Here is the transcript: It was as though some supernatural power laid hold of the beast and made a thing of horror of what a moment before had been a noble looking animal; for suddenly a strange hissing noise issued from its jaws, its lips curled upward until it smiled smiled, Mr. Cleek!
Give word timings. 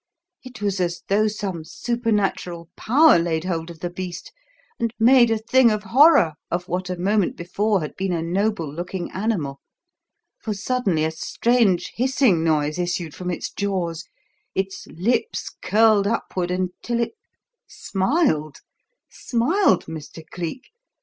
It 0.43 0.63
was 0.63 0.79
as 0.81 1.03
though 1.09 1.27
some 1.27 1.63
supernatural 1.63 2.71
power 2.75 3.19
laid 3.19 3.43
hold 3.43 3.69
of 3.69 3.81
the 3.81 3.89
beast 3.91 4.31
and 4.79 4.91
made 4.99 5.29
a 5.29 5.37
thing 5.37 5.69
of 5.69 5.83
horror 5.83 6.33
of 6.49 6.67
what 6.67 6.89
a 6.89 6.97
moment 6.97 7.37
before 7.37 7.81
had 7.81 7.95
been 7.95 8.11
a 8.11 8.23
noble 8.23 8.67
looking 8.67 9.11
animal; 9.11 9.59
for 10.39 10.55
suddenly 10.55 11.05
a 11.05 11.11
strange 11.11 11.91
hissing 11.93 12.43
noise 12.43 12.79
issued 12.79 13.13
from 13.13 13.29
its 13.29 13.51
jaws, 13.53 14.03
its 14.55 14.87
lips 14.87 15.53
curled 15.61 16.07
upward 16.07 16.49
until 16.49 16.99
it 16.99 17.13
smiled 17.67 18.61
smiled, 19.07 19.85
Mr. 19.85 20.23
Cleek! 20.31 20.71